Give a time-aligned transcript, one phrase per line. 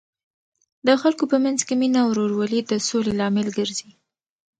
[0.87, 3.89] د خلکو په منځ کې مینه او ورورولي د سولې لامل ګرځي.